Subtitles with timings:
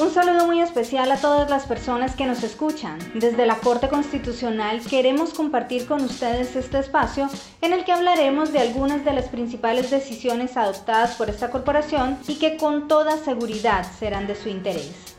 [0.00, 3.00] Un saludo muy especial a todas las personas que nos escuchan.
[3.14, 7.28] Desde la Corte Constitucional queremos compartir con ustedes este espacio
[7.62, 12.36] en el que hablaremos de algunas de las principales decisiones adoptadas por esta corporación y
[12.36, 15.16] que con toda seguridad serán de su interés.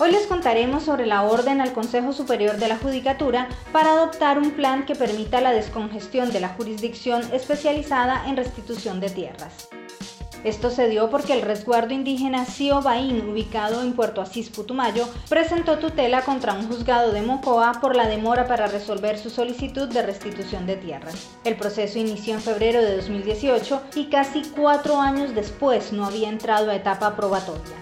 [0.00, 4.50] Hoy les contaremos sobre la orden al Consejo Superior de la Judicatura para adoptar un
[4.50, 9.68] plan que permita la descongestión de la jurisdicción especializada en restitución de tierras.
[10.44, 15.78] Esto se dio porque el resguardo indígena Sio Baín, ubicado en Puerto Asís, Putumayo, presentó
[15.78, 20.66] tutela contra un juzgado de Mocoa por la demora para resolver su solicitud de restitución
[20.66, 21.28] de tierras.
[21.44, 26.72] El proceso inició en febrero de 2018 y casi cuatro años después no había entrado
[26.72, 27.76] a etapa probatoria.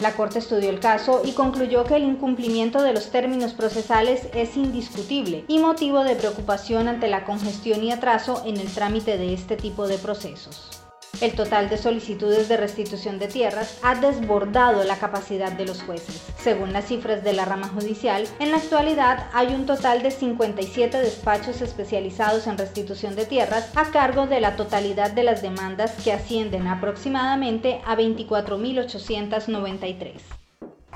[0.00, 4.56] La Corte estudió el caso y concluyó que el incumplimiento de los términos procesales es
[4.56, 9.56] indiscutible y motivo de preocupación ante la congestión y atraso en el trámite de este
[9.56, 10.85] tipo de procesos.
[11.22, 16.20] El total de solicitudes de restitución de tierras ha desbordado la capacidad de los jueces.
[16.38, 20.98] Según las cifras de la rama judicial, en la actualidad hay un total de 57
[20.98, 26.12] despachos especializados en restitución de tierras a cargo de la totalidad de las demandas que
[26.12, 30.45] ascienden aproximadamente a 24.893.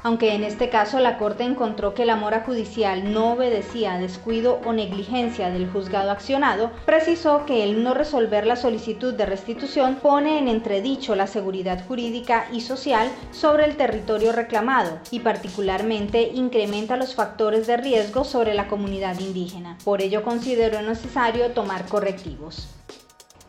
[0.02, 4.60] Aunque en este caso la Corte encontró que la mora judicial no obedecía a descuido
[4.64, 10.38] o negligencia del juzgado accionado, precisó que el no resolver la solicitud de restitución pone
[10.38, 17.14] en entredicho la seguridad jurídica y social sobre el territorio reclamado y particularmente incrementa los
[17.14, 19.76] factores de riesgo sobre la comunidad indígena.
[19.84, 22.68] Por ello consideró necesario tomar correctivos.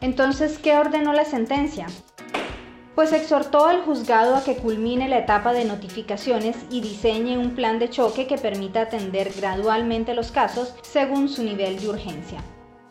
[0.02, 1.88] Entonces, ¿qué ordenó la sentencia?
[2.95, 7.80] Pues exhortó al juzgado a que culmine la etapa de notificaciones y diseñe un plan
[7.80, 12.44] de choque que permita atender gradualmente los casos según su nivel de urgencia.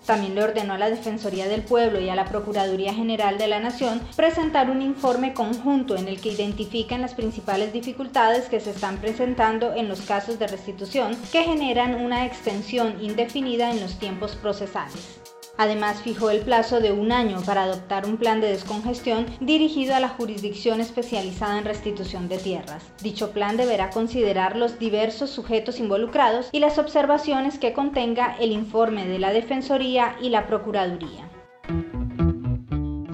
[0.06, 3.60] También le ordenó a la Defensoría del Pueblo y a la Procuraduría General de la
[3.60, 8.96] Nación presentar un informe conjunto en el que identifican las principales dificultades que se están
[8.96, 15.19] presentando en los casos de restitución que generan una extensión indefinida en los tiempos procesales.
[15.60, 20.00] Además, fijó el plazo de un año para adoptar un plan de descongestión dirigido a
[20.00, 22.82] la jurisdicción especializada en restitución de tierras.
[23.02, 29.06] Dicho plan deberá considerar los diversos sujetos involucrados y las observaciones que contenga el informe
[29.06, 31.28] de la Defensoría y la Procuraduría.